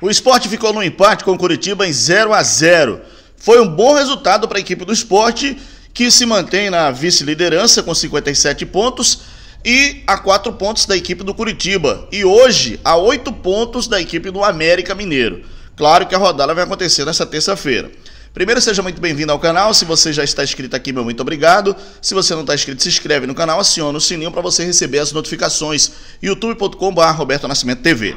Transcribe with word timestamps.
O 0.00 0.08
esporte 0.08 0.48
ficou 0.48 0.72
no 0.72 0.82
empate 0.82 1.24
com 1.24 1.32
o 1.32 1.38
Curitiba 1.38 1.86
em 1.86 1.92
0 1.92 2.32
a 2.32 2.42
0 2.42 3.02
Foi 3.36 3.60
um 3.60 3.68
bom 3.68 3.94
resultado 3.94 4.48
para 4.48 4.56
a 4.56 4.60
equipe 4.60 4.82
do 4.82 4.94
esporte, 4.94 5.58
que 5.92 6.10
se 6.10 6.24
mantém 6.24 6.70
na 6.70 6.90
vice-liderança 6.90 7.82
com 7.82 7.94
57 7.94 8.64
pontos 8.64 9.20
e 9.62 10.02
a 10.06 10.16
4 10.16 10.54
pontos 10.54 10.86
da 10.86 10.96
equipe 10.96 11.22
do 11.22 11.34
Curitiba. 11.34 12.08
E 12.10 12.24
hoje, 12.24 12.80
a 12.82 12.96
8 12.96 13.30
pontos 13.30 13.86
da 13.86 14.00
equipe 14.00 14.30
do 14.30 14.42
América 14.42 14.94
Mineiro. 14.94 15.42
Claro 15.76 16.06
que 16.06 16.14
a 16.14 16.18
rodada 16.18 16.54
vai 16.54 16.64
acontecer 16.64 17.04
nessa 17.04 17.26
terça-feira. 17.26 17.90
Primeiro, 18.32 18.60
seja 18.60 18.80
muito 18.80 19.02
bem-vindo 19.02 19.32
ao 19.32 19.38
canal. 19.38 19.74
Se 19.74 19.84
você 19.84 20.14
já 20.14 20.24
está 20.24 20.42
inscrito 20.42 20.74
aqui, 20.74 20.92
meu 20.92 21.04
muito 21.04 21.20
obrigado. 21.20 21.76
Se 22.00 22.14
você 22.14 22.32
não 22.32 22.42
está 22.42 22.54
inscrito, 22.54 22.82
se 22.82 22.88
inscreve 22.88 23.26
no 23.26 23.34
canal, 23.34 23.60
aciona 23.60 23.98
o 23.98 24.00
sininho 24.00 24.30
para 24.30 24.40
você 24.40 24.64
receber 24.64 25.00
as 25.00 25.12
notificações. 25.12 25.90
youtube.com.br 26.22 27.02
Roberto 27.10 27.48
Nascimento 27.48 27.82
TV. 27.82 28.16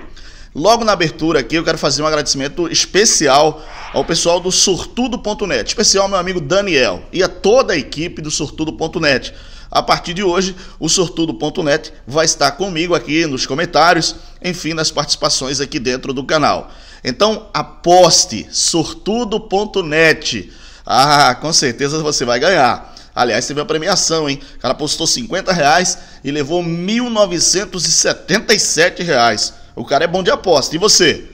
Logo 0.55 0.85
na 0.85 0.91
abertura 0.91 1.39
aqui, 1.39 1.55
eu 1.55 1.63
quero 1.63 1.79
fazer 1.79 2.03
um 2.03 2.05
agradecimento 2.05 2.71
especial 2.71 3.65
ao 3.91 4.05
pessoal 4.05 4.39
do 4.39 4.51
Sortudo.net, 4.51 5.67
especial 5.67 6.03
ao 6.03 6.09
meu 6.09 6.19
amigo 6.19 6.39
Daniel 6.39 7.01
e 7.11 7.23
a 7.23 7.27
toda 7.27 7.73
a 7.73 7.77
equipe 7.77 8.21
do 8.21 8.29
Sortudo.net. 8.29 9.33
A 9.71 9.81
partir 9.81 10.13
de 10.13 10.21
hoje, 10.21 10.55
o 10.79 10.87
Sortudo.net 10.87 11.91
vai 12.05 12.25
estar 12.25 12.51
comigo 12.51 12.93
aqui 12.93 13.25
nos 13.25 13.47
comentários, 13.47 14.15
enfim, 14.43 14.75
nas 14.75 14.91
participações 14.91 15.59
aqui 15.59 15.79
dentro 15.79 16.13
do 16.13 16.23
canal. 16.23 16.69
Então, 17.03 17.49
aposte 17.51 18.47
sortudo.net. 18.51 20.53
Ah, 20.85 21.35
com 21.41 21.51
certeza 21.51 22.03
você 22.03 22.25
vai 22.25 22.39
ganhar. 22.39 22.93
Aliás, 23.15 23.47
teve 23.47 23.59
a 23.59 23.65
premiação, 23.65 24.29
hein? 24.29 24.39
O 24.55 24.59
cara 24.59 24.75
postou 24.75 25.07
50 25.07 25.51
reais 25.51 25.97
e 26.23 26.29
levou 26.29 26.63
1.977 26.63 29.03
reais. 29.03 29.62
O 29.75 29.85
cara 29.85 30.05
é 30.05 30.07
bom 30.07 30.23
de 30.23 30.31
aposta. 30.31 30.75
E 30.75 30.79
você? 30.79 31.25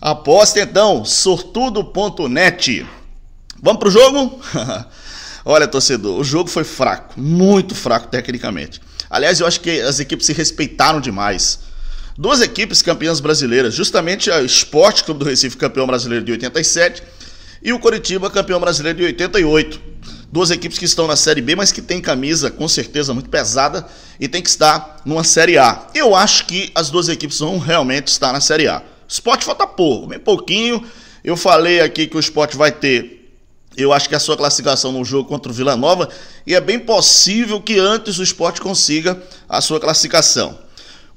Aposta 0.00 0.60
então, 0.60 1.04
sortudo.net. 1.04 2.86
Vamos 3.62 3.78
pro 3.78 3.90
jogo? 3.90 4.40
Olha, 5.44 5.66
torcedor, 5.66 6.18
o 6.18 6.24
jogo 6.24 6.48
foi 6.48 6.64
fraco, 6.64 7.20
muito 7.20 7.74
fraco 7.74 8.08
tecnicamente. 8.08 8.80
Aliás, 9.10 9.40
eu 9.40 9.46
acho 9.46 9.60
que 9.60 9.80
as 9.80 10.00
equipes 10.00 10.26
se 10.26 10.32
respeitaram 10.32 11.00
demais. 11.00 11.60
Duas 12.16 12.40
equipes 12.40 12.82
campeãs 12.82 13.20
brasileiras, 13.20 13.74
justamente 13.74 14.30
a 14.30 14.42
Esporte 14.42 15.02
Clube 15.04 15.20
do 15.20 15.26
Recife, 15.26 15.56
campeão 15.56 15.86
brasileiro 15.86 16.24
de 16.24 16.32
87, 16.32 17.02
e 17.62 17.72
o 17.72 17.78
Coritiba, 17.78 18.30
campeão 18.30 18.60
brasileiro 18.60 18.98
de 18.98 19.04
88. 19.04 19.80
Duas 20.32 20.50
equipes 20.50 20.78
que 20.78 20.86
estão 20.86 21.06
na 21.06 21.14
Série 21.14 21.42
B, 21.42 21.54
mas 21.54 21.70
que 21.70 21.82
têm 21.82 22.00
camisa 22.00 22.50
com 22.50 22.66
certeza 22.66 23.12
muito 23.12 23.28
pesada 23.28 23.86
e 24.18 24.26
tem 24.26 24.40
que 24.40 24.48
estar 24.48 25.02
numa 25.04 25.22
Série 25.22 25.58
A. 25.58 25.86
Eu 25.94 26.16
acho 26.16 26.46
que 26.46 26.72
as 26.74 26.88
duas 26.88 27.08
equipes 27.10 27.38
vão 27.38 27.58
realmente 27.58 28.08
estar 28.08 28.32
na 28.32 28.40
Série 28.40 28.66
A. 28.66 28.82
Sport 29.06 29.44
falta 29.44 29.66
pouco, 29.66 30.06
bem 30.06 30.18
pouquinho. 30.18 30.82
Eu 31.22 31.36
falei 31.36 31.82
aqui 31.82 32.06
que 32.06 32.16
o 32.16 32.20
Sport 32.20 32.54
vai 32.54 32.72
ter 32.72 33.22
eu 33.76 33.92
acho 33.92 34.08
que 34.08 34.14
a 34.14 34.20
sua 34.20 34.36
classificação 34.36 34.92
no 34.92 35.04
jogo 35.04 35.28
contra 35.28 35.50
o 35.50 35.54
Vila 35.54 35.76
Nova 35.76 36.08
e 36.46 36.54
é 36.54 36.60
bem 36.60 36.78
possível 36.78 37.60
que 37.60 37.78
antes 37.78 38.18
o 38.18 38.22
esporte 38.22 38.60
consiga 38.60 39.20
a 39.48 39.60
sua 39.60 39.80
classificação. 39.80 40.58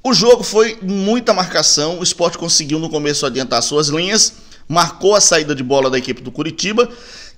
O 0.03 0.13
jogo 0.13 0.43
foi 0.43 0.77
muita 0.81 1.33
marcação, 1.33 1.99
o 1.99 2.03
esporte 2.03 2.38
conseguiu 2.38 2.80
no 2.80 2.89
começo 2.89 3.25
adiantar 3.25 3.61
suas 3.61 3.88
linhas, 3.89 4.33
marcou 4.67 5.16
a 5.16 5.21
saída 5.21 5.53
de 5.53 5.63
bola 5.63 5.89
da 5.89 5.97
equipe 5.97 6.21
do 6.21 6.31
Curitiba, 6.31 6.88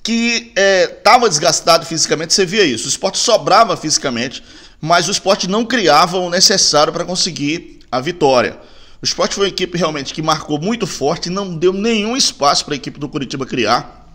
que 0.08 0.54
estava 0.56 1.26
é, 1.26 1.30
desgastado 1.30 1.86
fisicamente, 1.86 2.34
você 2.34 2.46
via 2.46 2.64
isso. 2.64 2.86
O 2.86 2.88
esporte 2.88 3.18
sobrava 3.18 3.76
fisicamente, 3.76 4.42
mas 4.80 5.10
o 5.10 5.12
esporte 5.12 5.50
não 5.50 5.66
criava 5.66 6.18
o 6.18 6.30
necessário 6.30 6.94
para 6.94 7.04
conseguir 7.04 7.80
a 7.92 8.00
vitória. 8.00 8.58
O 9.02 9.06
esporte 9.06 9.36
foi 9.36 9.44
uma 9.44 9.50
equipe 9.50 9.78
realmente 9.78 10.14
que 10.14 10.22
marcou 10.22 10.62
muito 10.62 10.88
forte 10.88 11.26
e 11.26 11.30
não 11.30 11.54
deu 11.54 11.74
nenhum 11.74 12.16
espaço 12.16 12.64
para 12.64 12.74
a 12.74 12.78
equipe 12.78 12.98
do 12.98 13.10
Curitiba 13.10 13.46
criar. 13.46 14.08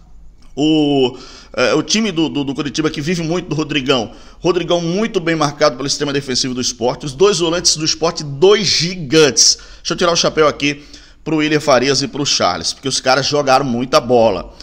O, 0.57 1.19
é, 1.55 1.75
o 1.75 1.83
time 1.83 2.11
do, 2.11 2.31
do, 2.31 2.43
do, 2.43 2.55
Curitiba 2.55 2.89
que 2.89 3.03
vive 3.03 3.23
muito 3.23 3.51
do 3.51 3.55
Rodrigão. 3.55 4.13
Rodrigão 4.41 4.81
muito 4.81 5.21
bem 5.21 5.37
marcado 5.37 5.77
pelo 5.77 5.91
sistema 5.91 6.11
defensivo 6.11 6.55
do 6.55 6.61
esporte. 6.63 7.05
Os 7.05 7.13
dois 7.13 7.39
volantes 7.39 7.77
do 7.77 7.85
esporte, 7.85 8.25
dois 8.25 8.67
gigantes. 8.67 9.59
Deixa 9.77 9.93
eu 9.93 9.97
tirar 9.99 10.13
o 10.13 10.17
chapéu 10.17 10.49
aqui 10.49 10.83
pro 11.23 11.37
William 11.37 11.61
Farias 11.61 12.01
e 12.01 12.09
pro 12.09 12.25
Charles, 12.25 12.73
porque 12.73 12.89
os 12.89 12.99
caras 12.99 13.27
jogaram 13.27 13.67
muita 13.67 14.01
bola. 14.01 14.55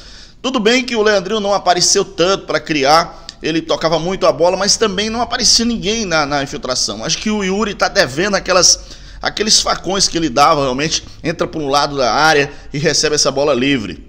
Tudo 0.42 0.60
bem 0.60 0.86
que 0.86 0.96
o 0.96 1.02
Leandrinho 1.02 1.40
não 1.40 1.54
apareceu 1.54 2.06
tanto 2.06 2.46
para 2.46 2.60
criar, 2.60 3.26
ele 3.44 3.62
tocava 3.62 4.00
muito 4.00 4.26
a 4.26 4.32
bola, 4.32 4.56
mas 4.56 4.78
também 4.78 5.10
não 5.10 5.22
aparecia 5.22 5.66
ninguém 5.66 6.06
na, 6.06 6.26
na 6.26 6.42
infiltração. 6.44 7.04
Acho 7.04 7.18
que 7.18 7.30
o 7.30 7.44
Yuri 7.44 7.74
tá 7.74 7.88
devendo 7.88 8.36
aquelas, 8.36 8.80
aqueles 9.22 9.60
facões 9.60 10.08
que 10.08 10.18
ele 10.18 10.30
dava, 10.30 10.62
realmente 10.62 11.04
entra 11.24 11.46
por 11.46 11.62
um 11.62 11.68
lado 11.68 11.98
da 11.98 12.14
área 12.14 12.52
e 12.74 12.78
recebe 12.78 13.16
essa 13.16 13.32
bola 13.32 13.54
livre. 13.54 14.08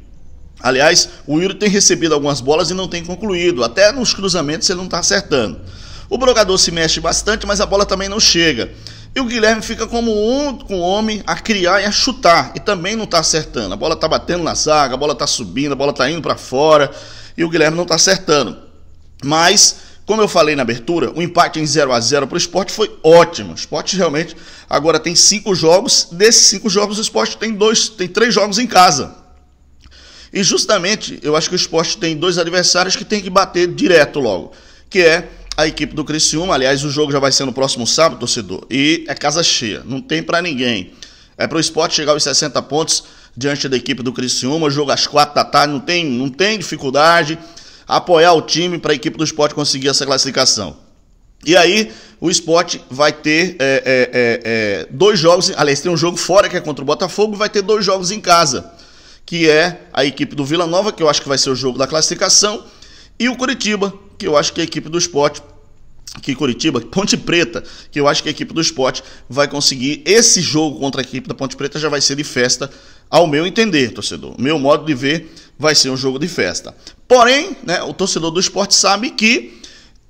Aliás, 0.60 1.08
o 1.26 1.41
Yuri 1.41 1.54
tem 1.54 1.68
recebido 1.68 2.14
algumas 2.14 2.41
bolas 2.41 2.70
e 2.70 2.74
não 2.74 2.86
tem 2.86 3.04
concluído. 3.04 3.64
Até 3.64 3.91
nos 3.91 4.12
cruzamentos 4.12 4.68
ele 4.68 4.78
não 4.78 4.84
está 4.84 4.98
acertando. 4.98 5.60
O 6.08 6.18
brogador 6.18 6.58
se 6.58 6.70
mexe 6.70 7.00
bastante, 7.00 7.47
mas 7.47 7.60
a 7.60 7.66
bola 7.66 7.86
também 7.86 8.08
não 8.08 8.20
chega. 8.20 8.70
E 9.15 9.21
o 9.21 9.25
Guilherme 9.25 9.60
fica 9.60 9.87
como 9.87 10.12
um 10.12 10.56
com 10.56 10.76
o 10.76 10.81
homem 10.81 11.22
a 11.26 11.37
criar 11.37 11.81
e 11.81 11.84
a 11.84 11.91
chutar. 11.91 12.53
E 12.54 12.60
também 12.60 12.94
não 12.94 13.04
está 13.04 13.19
acertando. 13.19 13.75
A 13.75 13.76
bola 13.76 13.94
está 13.94 14.06
batendo 14.06 14.44
na 14.44 14.54
zaga, 14.54 14.94
a 14.94 14.97
bola 14.97 15.15
está 15.15 15.26
subindo, 15.26 15.72
a 15.72 15.76
bola 15.76 15.91
está 15.91 16.09
indo 16.09 16.22
para 16.22 16.37
fora. 16.37 16.91
E 17.37 17.44
o 17.44 17.48
Guilherme 17.48 17.76
não 17.76 17.82
está 17.82 17.97
acertando. 17.97 18.56
Mas, 19.25 19.76
como 20.06 20.22
eu 20.22 20.28
falei 20.28 20.54
na 20.54 20.62
abertura, 20.62 21.12
o 21.15 21.21
empate 21.21 21.59
em 21.59 21.66
0 21.66 21.93
a 21.93 22.00
0 22.00 22.28
para 22.28 22.34
o 22.37 22.38
esporte 22.38 22.72
foi 22.72 22.98
ótimo. 23.03 23.53
O 23.53 23.56
esporte 23.56 23.97
realmente 23.97 24.37
agora 24.69 25.00
tem 25.00 25.16
cinco 25.16 25.54
jogos. 25.56 26.09
Desses 26.12 26.47
cinco 26.47 26.71
jogos, 26.71 26.98
o 26.98 27.03
esporte 27.03 27.37
tem 27.37 27.53
dois, 27.53 27.88
tem 27.88 28.06
três 28.06 28.32
jogos 28.32 28.59
em 28.59 28.66
casa. 28.66 29.16
E 30.32 30.44
justamente, 30.44 31.19
eu 31.22 31.34
acho 31.34 31.48
que 31.48 31.54
o 31.54 31.56
esporte 31.56 31.98
tem 31.98 32.16
dois 32.16 32.38
adversários 32.38 32.94
que 32.94 33.04
tem 33.04 33.21
que 33.21 33.28
bater 33.28 33.66
direto 33.66 34.21
logo, 34.21 34.53
que 34.88 35.00
é 35.00 35.28
a 35.56 35.66
equipe 35.66 35.94
do 35.94 36.04
Criciúma. 36.04 36.54
Aliás, 36.54 36.84
o 36.84 36.90
jogo 36.90 37.12
já 37.12 37.18
vai 37.18 37.32
ser 37.32 37.44
no 37.44 37.52
próximo 37.52 37.86
sábado, 37.86 38.18
torcedor, 38.18 38.66
e 38.70 39.04
é 39.08 39.14
casa 39.14 39.42
cheia, 39.42 39.82
não 39.84 40.00
tem 40.00 40.22
para 40.22 40.40
ninguém. 40.40 40.92
É 41.36 41.46
para 41.46 41.56
o 41.56 41.60
esporte 41.60 41.94
chegar 41.94 42.12
aos 42.12 42.22
60 42.22 42.60
pontos 42.62 43.04
diante 43.36 43.68
da 43.68 43.76
equipe 43.76 44.02
do 44.02 44.12
Criciúma, 44.12 44.70
jogo 44.70 44.90
às 44.90 45.06
4 45.06 45.34
da 45.34 45.44
tarde, 45.44 45.72
não 45.72 45.80
tem, 45.80 46.04
não 46.04 46.28
tem 46.28 46.58
dificuldade. 46.58 47.38
Apoiar 47.86 48.32
o 48.34 48.42
time 48.42 48.78
para 48.78 48.92
a 48.92 48.94
equipe 48.94 49.16
do 49.16 49.24
esporte 49.24 49.54
conseguir 49.54 49.88
essa 49.88 50.04
classificação. 50.04 50.76
E 51.44 51.56
aí, 51.56 51.90
o 52.20 52.30
esporte 52.30 52.82
vai 52.90 53.12
ter 53.12 53.56
é, 53.58 53.82
é, 53.84 54.10
é, 54.12 54.40
é 54.44 54.86
dois 54.90 55.18
jogos, 55.18 55.50
aliás, 55.56 55.80
tem 55.80 55.90
um 55.90 55.96
jogo 55.96 56.16
fora 56.16 56.48
que 56.48 56.56
é 56.56 56.60
contra 56.60 56.82
o 56.82 56.86
Botafogo, 56.86 57.34
vai 57.34 57.48
ter 57.48 57.62
dois 57.62 57.84
jogos 57.84 58.10
em 58.10 58.20
casa 58.20 58.70
que 59.30 59.48
é 59.48 59.82
a 59.92 60.04
equipe 60.04 60.34
do 60.34 60.44
Vila 60.44 60.66
Nova, 60.66 60.92
que 60.92 61.00
eu 61.00 61.08
acho 61.08 61.22
que 61.22 61.28
vai 61.28 61.38
ser 61.38 61.50
o 61.50 61.54
jogo 61.54 61.78
da 61.78 61.86
classificação, 61.86 62.64
e 63.16 63.28
o 63.28 63.36
Curitiba, 63.36 63.94
que 64.20 64.28
eu 64.28 64.36
acho 64.36 64.53
que 64.53 64.60
a 64.60 64.64
equipe 64.64 64.91
do 64.91 64.98
esporte, 64.98 65.42
que 66.20 66.34
Curitiba, 66.34 66.78
Ponte 66.82 67.16
Preta, 67.16 67.64
que 67.91 67.98
eu 67.98 68.06
acho 68.06 68.22
que 68.22 68.28
a 68.28 68.31
equipe 68.31 68.53
do 68.53 68.60
esporte 68.60 69.03
vai 69.26 69.48
conseguir. 69.48 70.03
Esse 70.04 70.42
jogo 70.42 70.78
contra 70.78 71.00
a 71.00 71.03
equipe 71.03 71.26
da 71.26 71.34
Ponte 71.34 71.56
Preta 71.56 71.78
já 71.78 71.88
vai 71.88 72.03
ser 72.03 72.16
de 72.16 72.25
festa, 72.25 72.70
ao 73.09 73.26
meu 73.26 73.47
entender, 73.47 73.92
torcedor. 73.92 74.38
Meu 74.38 74.59
modo 74.59 74.84
de 74.84 74.92
ver 74.92 75.32
vai 75.59 75.75
ser 75.75 75.88
um 75.88 75.97
jogo 75.97 76.19
de 76.19 76.28
festa. 76.28 76.76
Porém, 77.09 77.56
né, 77.62 77.82
o 77.82 77.94
torcedor 77.94 78.30
do 78.30 78.38
esporte 78.38 78.75
sabe 78.75 79.10
que 79.10 79.59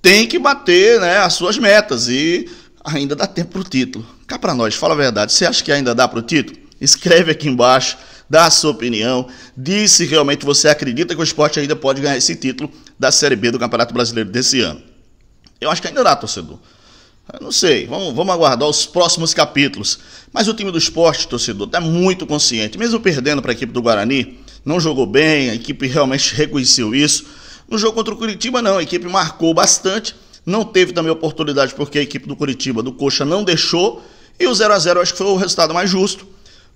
tem 0.03 0.26
que 0.26 0.41
bater 0.41 1.00
né, 1.00 1.19
as 1.19 1.34
suas 1.34 1.56
metas 1.56 2.09
e 2.09 2.50
ainda 2.84 3.15
dá 3.15 3.28
tempo 3.28 3.53
para 3.53 3.60
o 3.60 3.65
título. 3.65 4.04
Cá 4.26 4.41
para 4.41 4.54
nós, 4.54 4.75
fala 4.75 4.94
a 4.94 4.97
verdade. 4.97 5.32
Você 5.32 5.47
acha 5.47 5.62
que 5.62 5.70
ainda 5.70 5.94
dá 5.94 6.09
para 6.09 6.19
o 6.19 6.22
título? 6.22 6.59
Escreve 6.81 7.31
aqui 7.31 7.49
embaixo 7.49 7.97
dá 8.31 8.44
a 8.47 8.50
sua 8.50 8.70
opinião, 8.70 9.26
diz 9.56 9.91
se 9.91 10.06
realmente 10.06 10.47
você 10.47 10.69
acredita 10.69 11.16
que 11.16 11.20
o 11.20 11.25
esporte 11.25 11.59
ainda 11.59 11.75
pode 11.75 12.00
ganhar 12.00 12.16
esse 12.16 12.37
título 12.37 12.70
da 13.00 13.11
Série 13.11 13.34
B 13.34 13.50
do 13.50 13.59
Campeonato 13.59 13.94
Brasileiro 13.94 14.28
desse 14.28 14.61
ano. 14.61 14.83
Eu 15.59 15.71
acho 15.71 15.81
que 15.81 15.88
ainda 15.88 16.05
dá, 16.05 16.15
torcedor. 16.15 16.59
Eu 17.33 17.41
não 17.41 17.50
sei, 17.50 17.87
vamos, 17.87 18.15
vamos 18.15 18.34
aguardar 18.34 18.69
os 18.69 18.84
próximos 18.84 19.33
capítulos. 19.33 19.99
Mas 20.31 20.49
o 20.49 20.53
time 20.53 20.71
do 20.71 20.77
esporte, 20.77 21.27
torcedor, 21.27 21.66
está 21.66 21.81
muito 21.81 22.27
consciente. 22.27 22.77
Mesmo 22.77 23.00
perdendo 23.00 23.41
para 23.41 23.53
a 23.53 23.55
equipe 23.55 23.73
do 23.73 23.81
Guarani, 23.81 24.38
não 24.67 24.79
jogou 24.79 25.06
bem, 25.06 25.49
a 25.49 25.55
equipe 25.55 25.87
realmente 25.87 26.35
reconheceu 26.35 26.94
isso. 26.94 27.25
No 27.70 27.79
jogo 27.79 27.94
contra 27.94 28.12
o 28.12 28.19
Curitiba, 28.19 28.61
não, 28.61 28.76
a 28.76 28.82
equipe 28.82 29.06
marcou 29.06 29.55
bastante. 29.55 30.14
Não 30.44 30.62
teve 30.62 30.93
também 30.93 31.11
oportunidade 31.11 31.75
porque 31.75 32.00
a 32.00 32.03
equipe 32.03 32.29
do 32.29 32.37
Curitiba, 32.37 32.82
do 32.82 32.93
Coxa, 32.93 33.25
não 33.25 33.43
deixou. 33.43 34.05
E 34.38 34.46
o 34.46 34.55
0 34.55 34.75
a 34.75 34.79
0 34.79 35.00
acho 35.00 35.12
que 35.12 35.19
foi 35.19 35.26
o 35.26 35.37
resultado 35.37 35.73
mais 35.73 35.88
justo 35.88 36.26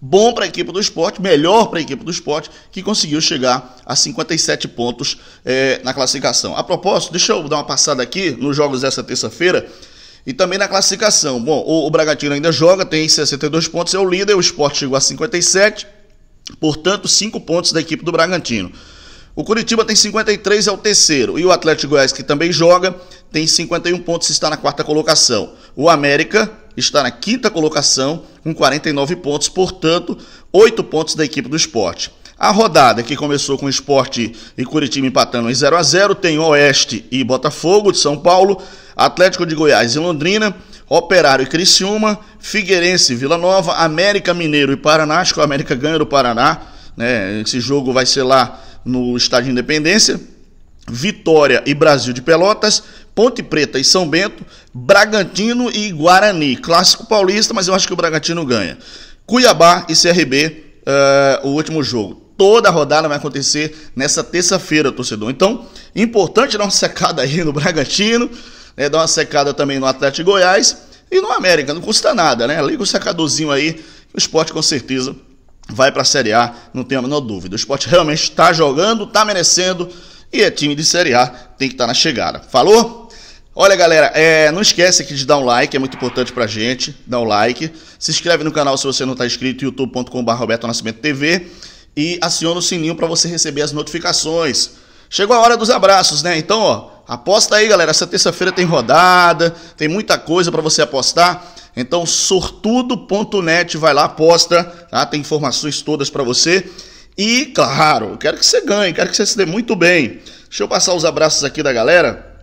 bom 0.07 0.35
para 0.35 0.45
a 0.45 0.49
equipe 0.49 0.71
do 0.71 0.79
esporte, 0.79 1.23
melhor 1.23 1.69
para 1.69 1.79
a 1.79 1.83
equipe 1.83 2.05
do 2.05 2.11
esporte, 2.11 2.51
que 2.71 2.83
conseguiu 2.83 3.23
chegar 3.23 3.75
a 3.87 3.97
57 3.97 4.69
pontos 4.69 5.17
é, 5.43 5.81
na 5.83 5.95
classificação. 5.95 6.55
A 6.55 6.63
propósito, 6.63 7.11
deixa 7.11 7.33
eu 7.33 7.49
dar 7.49 7.57
uma 7.57 7.65
passada 7.65 8.03
aqui 8.03 8.33
nos 8.33 8.55
jogos 8.55 8.83
dessa 8.83 9.03
terça-feira 9.03 9.67
e 10.27 10.35
também 10.35 10.59
na 10.59 10.69
classificação. 10.69 11.43
Bom, 11.43 11.65
o, 11.67 11.87
o 11.87 11.91
Bragantino 11.91 12.35
ainda 12.35 12.53
joga, 12.53 12.85
tem 12.85 13.09
62 13.09 13.67
pontos, 13.69 13.95
é 13.95 13.99
o 13.99 14.07
líder, 14.07 14.35
o 14.35 14.41
esporte 14.41 14.81
chegou 14.81 14.95
a 14.95 15.01
57, 15.01 15.87
portanto, 16.61 17.09
5 17.09 17.41
pontos 17.41 17.73
da 17.73 17.81
equipe 17.81 18.05
do 18.05 18.13
Bragantino. 18.13 18.71
O 19.35 19.43
Curitiba 19.43 19.87
tem 19.87 19.97
53, 19.97 20.67
é 20.67 20.71
o 20.71 20.77
terceiro. 20.77 21.39
E 21.39 21.47
o 21.47 21.51
Atlético 21.51 21.91
Goiás, 21.91 22.13
que 22.13 22.23
também 22.23 22.53
joga, 22.53 22.95
tem 23.33 23.47
51 23.47 23.99
pontos 24.01 24.29
está 24.29 24.51
na 24.51 24.59
quarta 24.59 24.85
colocação. 24.85 25.55
O 25.75 25.89
América 25.89 26.53
está 26.77 27.03
na 27.03 27.11
quinta 27.11 27.51
colocação 27.51 28.23
com 28.43 28.55
49 28.55 29.17
pontos, 29.17 29.49
portanto, 29.49 30.17
8 30.53 30.83
pontos 30.85 31.15
da 31.15 31.25
equipe 31.25 31.49
do 31.49 31.57
esporte. 31.57 32.11
A 32.39 32.51
rodada 32.51 33.03
que 33.03 33.17
começou 33.17 33.57
com 33.57 33.67
o 33.67 33.71
Esporte 33.71 34.35
e 34.59 34.65
Curitiba 34.65 35.07
empatando 35.07 35.49
em 35.49 35.55
0 35.55 35.77
a 35.77 35.83
0 35.83 36.15
tem 36.17 36.39
Oeste 36.39 37.07
e 37.11 37.23
Botafogo 37.23 37.93
de 37.93 37.99
São 37.99 38.17
Paulo, 38.19 38.61
Atlético 38.97 39.47
de 39.47 39.55
Goiás 39.55 39.95
e 39.95 39.99
Londrina, 40.01 40.55
Operário 40.89 41.45
e 41.45 41.47
Criciúma, 41.47 42.19
Figueirense 42.41 43.13
e 43.13 43.17
Vila 43.17 43.39
Nova, 43.39 43.75
América 43.77 44.35
Mineiro 44.35 44.73
e 44.73 44.77
Paraná, 44.77 45.21
acho 45.21 45.33
que 45.33 45.41
o 45.41 45.43
América 45.43 45.75
ganha 45.75 45.99
do 45.99 46.07
Paraná, 46.07 46.61
né? 46.97 47.41
Esse 47.41 47.61
jogo 47.61 47.93
vai 47.93 48.05
ser 48.05 48.25
lá 48.25 48.61
no 48.85 49.17
Estádio 49.17 49.51
Independência. 49.51 50.21
Vitória 50.87 51.63
e 51.65 51.73
Brasil 51.73 52.13
de 52.13 52.21
Pelotas, 52.21 52.83
Ponte 53.15 53.43
Preta 53.43 53.79
e 53.79 53.85
São 53.85 54.09
Bento, 54.09 54.45
Bragantino 54.73 55.71
e 55.71 55.93
Guarani. 55.93 56.57
Clássico 56.57 57.07
paulista, 57.07 57.55
mas 57.55 57.69
eu 57.69 57.75
acho 57.75 57.87
que 57.87 57.93
o 57.93 57.97
Bragantino 57.97 58.45
ganha. 58.45 58.77
Cuiabá 59.27 59.87
e 59.89 59.95
CRB, 59.95 60.47
uh, 60.47 60.83
eh, 60.87 61.41
o 61.45 61.49
último 61.49 61.83
jogo. 61.83 62.23
Toda 62.37 62.69
a 62.69 62.73
rodada 62.73 63.09
vai 63.09 63.17
acontecer 63.17 63.91
nessa 63.95 64.25
terça-feira, 64.25 64.91
torcedor. 64.91 65.31
Então, 65.31 65.67
importante 65.95 66.59
dar 66.59 66.65
uma 66.65 66.71
secada 66.71 67.23
aí 67.23 67.43
no 67.45 67.53
Bragantino, 67.53 68.29
né, 68.77 68.89
dar 68.89 68.99
uma 68.99 69.09
secada 69.09 69.55
também 69.55 69.79
no 69.79 69.87
Atlético 69.87 70.33
Goiás 70.33 70.77
e 71.11 71.21
no 71.21 71.31
América. 71.31 71.73
Não 71.73 71.81
custa 71.81 72.13
nada, 72.13 72.47
né? 72.47 72.61
Liga 72.63 72.83
o 72.83 72.87
secadorzinho 72.87 73.51
aí, 73.51 73.83
o 74.13 74.19
esporte 74.19 74.53
com 74.53 74.61
certeza 74.61 75.15
vai 75.69 75.91
para 75.91 76.03
a 76.03 76.05
Série 76.05 76.33
A, 76.33 76.55
não 76.75 76.85
tenho 76.85 76.99
a 76.99 77.03
menor 77.03 77.21
dúvida. 77.21 77.55
O 77.55 77.57
esporte 77.57 77.89
realmente 77.89 78.25
está 78.25 78.53
jogando, 78.53 79.05
está 79.05 79.25
merecendo 79.25 79.89
e 80.33 80.43
é 80.43 80.51
time 80.51 80.75
de 80.75 80.85
Série 80.85 81.15
A, 81.15 81.27
tem 81.27 81.69
que 81.69 81.75
estar 81.75 81.85
tá 81.85 81.89
na 81.89 81.95
chegada. 81.95 82.41
Falou? 82.41 83.04
Olha, 83.57 83.77
galera, 83.77 84.07
é, 84.17 84.51
não 84.51 84.61
esquece 84.61 85.03
aqui 85.03 85.15
de 85.15 85.25
dar 85.25 85.39
um 85.39 85.45
like, 85.45 85.77
é 85.77 85.79
muito 85.79 85.97
importante 85.97 86.33
pra 86.33 86.45
gente, 86.45 86.93
dá 87.07 87.21
um 87.21 87.25
like. 87.25 87.71
Se 88.01 88.11
inscreve 88.11 88.43
no 88.43 88.51
canal 88.51 88.77
se 88.77 88.85
você 88.85 89.05
não 89.05 89.13
está 89.13 89.25
inscrito, 89.25 89.65
youtube.com.br 89.65 90.33
Roberto 90.33 90.67
Nascimento 90.67 90.99
TV 90.99 91.47
e 91.97 92.19
aciona 92.21 92.59
o 92.59 92.63
sininho 92.63 92.97
para 92.97 93.07
você 93.07 93.29
receber 93.29 93.63
as 93.63 93.71
notificações. 93.71 94.71
Chegou 95.09 95.37
a 95.37 95.41
hora 95.41 95.57
dos 95.57 95.71
abraços, 95.71 96.21
né? 96.21 96.37
Então, 96.37 96.59
ó, 96.59 96.91
aposta 97.07 97.55
aí, 97.55 97.69
galera. 97.69 97.93
Essa 97.93 98.09
terça-feira 98.09 98.51
tem 98.51 98.65
rodada, 98.65 99.55
tem 99.77 99.87
muita 99.87 100.19
coisa 100.19 100.51
para 100.51 100.61
você 100.61 100.83
apostar. 100.83 101.55
Então, 101.77 102.05
sortudo.net, 102.05 103.77
vai 103.77 103.95
lá, 103.95 104.07
aposta, 104.07 104.65
tá? 104.91 105.07
Tem 105.07 105.21
informações 105.21 105.81
todas 105.81 106.11
para 106.11 106.25
você. 106.25 106.69
E, 107.17 107.47
claro, 107.55 108.17
quero 108.19 108.37
que 108.37 108.45
você 108.45 108.63
ganhe, 108.63 108.93
quero 108.93 109.11
que 109.11 109.17
você 109.17 109.25
se 109.25 109.37
dê 109.37 109.47
muito 109.47 109.77
bem. 109.77 110.21
Deixa 110.49 110.65
eu 110.65 110.69
passar 110.69 110.93
os 110.95 111.05
abraços 111.05 111.45
aqui 111.45 111.63
da 111.63 111.73
galera, 111.73 112.34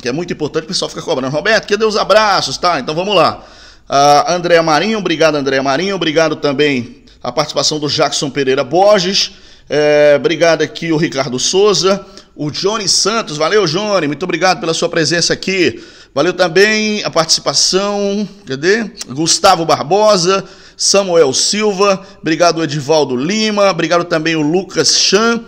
que 0.00 0.08
é 0.08 0.12
muito 0.12 0.32
importante, 0.32 0.64
o 0.64 0.68
pessoal 0.68 0.88
fica 0.88 1.02
cobrando. 1.02 1.34
Roberto, 1.34 1.68
cadê 1.68 1.84
os 1.84 1.96
abraços? 1.96 2.56
Tá, 2.56 2.80
então 2.80 2.94
vamos 2.94 3.14
lá. 3.14 3.44
Uh, 3.88 4.32
Andréa 4.32 4.62
Marinho, 4.62 4.98
obrigado, 4.98 5.36
Andréa 5.36 5.62
Marinho. 5.62 5.94
Obrigado 5.94 6.36
também 6.36 7.04
a 7.22 7.32
participação 7.32 7.78
do 7.78 7.88
Jackson 7.88 8.30
Pereira 8.30 8.62
Borges. 8.62 9.32
É, 9.68 10.14
obrigado 10.16 10.62
aqui 10.62 10.92
o 10.92 10.96
Ricardo 10.96 11.38
Souza, 11.38 12.04
o 12.34 12.50
Johnny 12.50 12.88
Santos. 12.88 13.36
Valeu, 13.36 13.66
Johnny. 13.66 14.06
Muito 14.06 14.22
obrigado 14.22 14.60
pela 14.60 14.72
sua 14.72 14.88
presença 14.88 15.32
aqui. 15.32 15.82
Valeu 16.14 16.32
também 16.32 17.04
a 17.04 17.10
participação, 17.10 18.26
cadê? 18.46 18.90
Gustavo 19.08 19.64
Barbosa, 19.64 20.44
Samuel 20.76 21.32
Silva, 21.34 22.02
obrigado 22.20 22.62
Edivaldo 22.62 23.14
Lima, 23.14 23.70
obrigado 23.70 24.04
também 24.04 24.34
o 24.34 24.40
Lucas 24.40 24.96
Chan, 24.96 25.44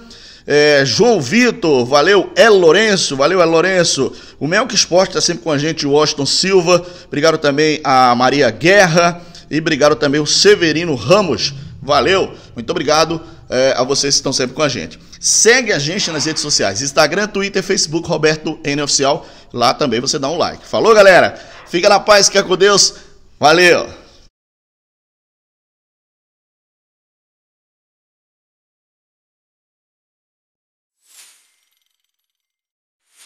é, 0.46 0.82
João 0.84 1.20
Vitor, 1.20 1.84
valeu 1.84 2.32
El 2.34 2.54
Lourenço, 2.54 3.16
valeu 3.16 3.40
El 3.40 3.50
Lourenço, 3.50 4.12
o 4.38 4.46
Melk 4.46 4.74
Esporte 4.74 5.10
está 5.10 5.20
sempre 5.20 5.42
com 5.42 5.50
a 5.50 5.58
gente, 5.58 5.86
o 5.86 5.92
Washington 5.92 6.26
Silva, 6.26 6.84
obrigado 7.06 7.38
também 7.38 7.80
a 7.84 8.14
Maria 8.14 8.50
Guerra 8.50 9.20
e 9.50 9.58
obrigado 9.58 9.96
também 9.96 10.20
o 10.20 10.26
Severino 10.26 10.94
Ramos, 10.94 11.54
valeu, 11.82 12.34
muito 12.54 12.70
obrigado 12.70 13.20
é, 13.50 13.74
a 13.76 13.82
vocês 13.82 14.14
que 14.14 14.20
estão 14.20 14.32
sempre 14.32 14.54
com 14.54 14.62
a 14.62 14.68
gente. 14.68 14.98
Segue 15.18 15.72
a 15.72 15.78
gente 15.78 16.10
nas 16.10 16.24
redes 16.24 16.40
sociais, 16.40 16.80
Instagram, 16.80 17.26
Twitter, 17.26 17.62
Facebook, 17.62 18.08
Roberto 18.08 18.58
N 18.64 18.80
Oficial. 18.80 19.26
Lá 19.52 19.74
também 19.74 20.00
você 20.00 20.18
dá 20.18 20.30
um 20.30 20.38
like. 20.38 20.66
Falou, 20.66 20.94
galera? 20.94 21.38
Fica 21.66 21.88
na 21.88 22.00
paz, 22.00 22.34
é 22.34 22.42
com 22.42 22.56
Deus. 22.56 22.94
Valeu! 23.38 23.99